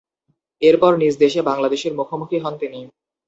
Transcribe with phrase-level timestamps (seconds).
[0.61, 2.79] এরপর নিজ দেশে বাংলাদেশের মুখোমুখি হন তিনি।